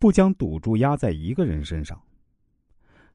[0.00, 2.00] 不将赌注压在一个人身上。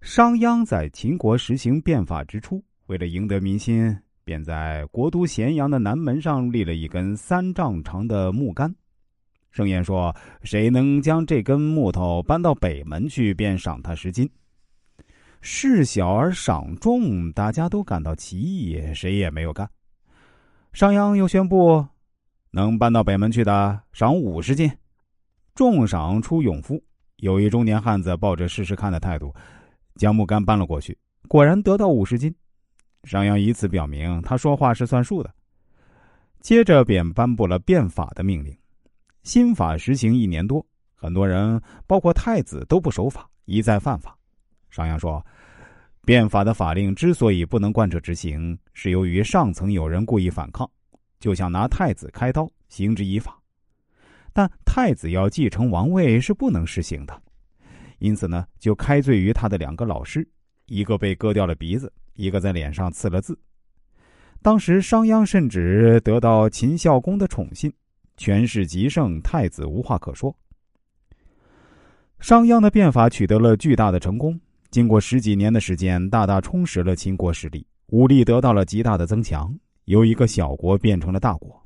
[0.01, 8.74] 商鞅在秦国实行变法之初，为了赢得民心，便在国都咸阳的南门上立了一根三丈长的木杆，
[9.52, 14.29] 盛言说：“谁能将这根木头搬到北门去，便赏他十金。”
[15.42, 19.67] 事小而赏重，大家都感到奇异，谁也没有干。
[20.72, 21.84] 商鞅又宣布
[22.52, 24.72] ：“能搬到北门去的，赏五十金。”
[25.55, 26.80] 重赏出勇夫。
[27.17, 29.34] 有一中年汉子抱着试试看的态度。
[29.95, 30.98] 将木杆搬了过去，
[31.30, 32.36] 果然得到五十斤。
[33.05, 35.34] 商鞅以此表明他说话是算数的。
[36.41, 38.54] 接着便颁布了变法的命令。
[39.23, 44.17] 新法实行一年多，很多人，包括太子都不守法，一再犯法。
[44.70, 45.26] 商鞅说
[46.06, 50.70] ：“变法的法令之所以不能贯彻执行，是由于上层有人故意反抗，
[51.22, 53.40] 就想拿太子开刀，行之以法。
[54.34, 57.22] 但太子要继承王位是不能实行的。”
[58.00, 60.28] 因此呢，就开罪于他的两个老师，
[60.66, 63.40] 一个被割掉了鼻子，一个在脸上刺了字。
[64.42, 67.72] 当时商鞅甚至得到秦孝公的宠信，
[68.17, 70.36] 权势极盛，太子无话可说。
[72.20, 74.38] 商鞅的变法取得了巨大的成功，
[74.72, 81.66] 经过十几年的时间，大大充实了秦国实力，武力得到了极大的增强，由一个小国变成了大国。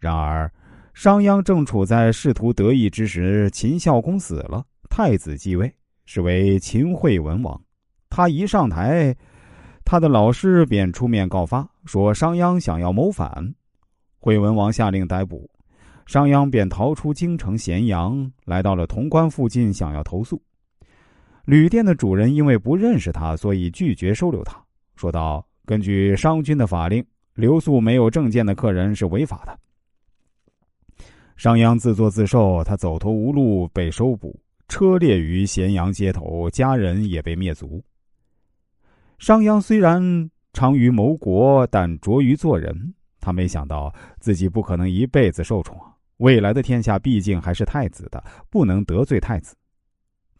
[0.00, 0.52] 然而，
[0.94, 4.64] 商鞅正处在仕途得意之时，秦孝公死了。
[4.90, 5.72] 太子继位，
[6.04, 7.58] 是为秦惠文王。
[8.10, 9.16] 他一上台，
[9.84, 13.54] 他的老师便出面告发，说商鞅想要谋反。
[14.18, 15.50] 惠文王下令逮捕
[16.04, 20.40] 商鞅，便逃出京城咸阳，来到了潼关附近，想要投诉。
[21.46, 24.62] 旅店的主人因为不认识他，所以拒绝收留他，
[24.94, 27.02] 说道：“根据商君的法令，
[27.34, 29.58] 留宿没有证件的客人是违法的。”
[31.42, 34.40] 商鞅自作自受，他走投无路，被收捕。
[34.68, 37.82] 车裂于咸阳街头，家人也被灭族。
[39.18, 42.94] 商鞅虽然长于谋国，但拙于做人。
[43.20, 45.76] 他没想到自己不可能一辈子受宠，
[46.18, 49.56] 未来的天下毕竟还是太子的，不能得罪太子。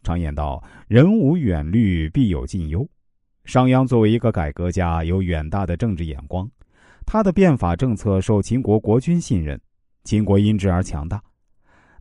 [0.03, 2.87] 常言道：“人无远虑，必有近忧。”
[3.43, 6.49] 商鞅作为一个改革家，有远大的政治眼光，
[7.05, 9.59] 他的变法政策受秦国国君信任，
[10.03, 11.21] 秦国因之而强大。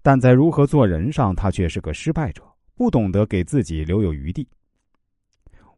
[0.03, 2.43] 但在如何做人上，他却是个失败者，
[2.75, 4.49] 不懂得给自己留有余地。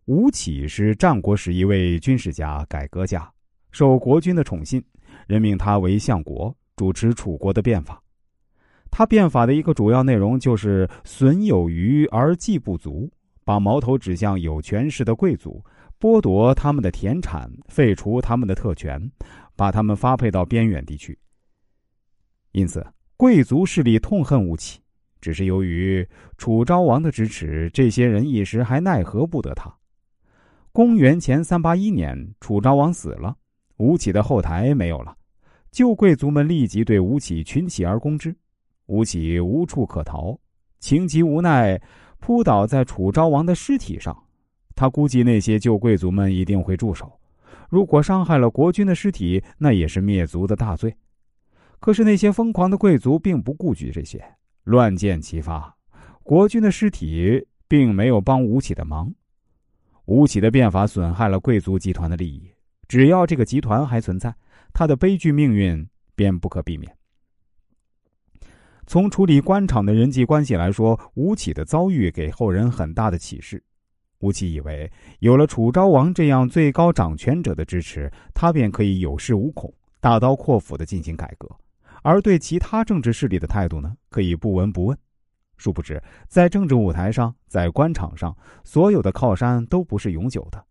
[0.06, 3.30] 吴起是战国时一位军事家、改革家，
[3.70, 4.82] 受国君的宠信，
[5.26, 8.02] 任命他为相国，主持楚国的变法。
[8.90, 13.10] 他变法的一个主要内容就是损有余而计不足，
[13.44, 15.62] 把矛头指向有权势的贵族，
[15.98, 19.10] 剥夺他们的田产，废除他们的特权，
[19.56, 21.18] 把他们发配到边远地区。
[22.54, 22.84] 因此。
[23.16, 24.80] 贵族势力痛恨吴起，
[25.20, 26.06] 只是由于
[26.36, 29.72] 楚昭王的支持，这些人一时还奈何不得他。
[30.72, 33.36] 公元前三八一年，楚昭王死了，
[33.76, 35.16] 吴起的后台没有了，
[35.70, 38.34] 旧贵族们立即对吴起群起而攻之，
[38.86, 40.36] 吴起无处可逃，
[40.80, 41.80] 情急无奈，
[42.18, 44.14] 扑倒在楚昭王的尸体上。
[44.74, 47.12] 他估计那些旧贵族们一定会住手，
[47.70, 50.92] 如果伤害了国君的尸体，那也是灭族的大罪。
[51.84, 54.24] 可是那些疯狂的贵族并不顾及这些，
[54.62, 55.76] 乱箭齐发。
[56.22, 59.12] 国君的尸体并没有帮吴起的忙。
[60.06, 62.50] 吴起的变法损害了贵族集团的利益，
[62.88, 64.34] 只要这个集团还存在，
[64.72, 65.86] 他的悲剧命运
[66.16, 66.90] 便不可避免。
[68.86, 73.62] 从处理官场的人际关系来说，吴起的遭遇给后人很大的启示。
[74.20, 79.70] 吴起以为有了楚昭王这样最高掌权者的支持，他便可以有恃无恐，
[80.00, 81.46] 大刀阔斧的进行改革。
[82.04, 84.98] 而对其他政治势力的态度呢，可以不闻不问。
[85.56, 90.62] 殊不知，在政治舞台上，在官场上，所有的靠山都不是永久的。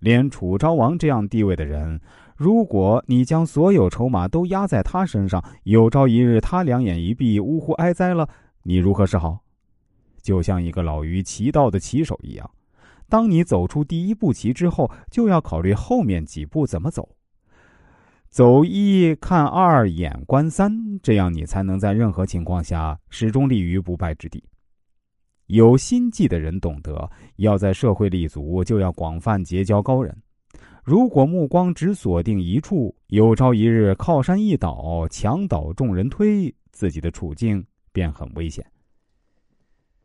[0.00, 1.98] 连楚昭王这样地位的人，
[2.36, 8.28] 如果你将所有筹码都压在他身上，有朝一日他两眼一闭，呜呼哀哉了，
[8.64, 9.38] 你如何是好？
[10.20, 12.50] 就像一个老于棋道的棋手一样，
[13.08, 17.16] 当你走出第一步棋之后，就要考虑后面几步怎么走。
[18.32, 24.42] 走一看二，眼观三，这样你才能在任何情况下始终立于不败之地。
[25.48, 30.16] 有心计的人懂得，要在社会立足，就要广泛结交高人。
[30.82, 37.62] 如果目光只锁定一处，有朝一日靠山一倒，墙倒众人推，自己的处境
[37.92, 38.64] 便很危险。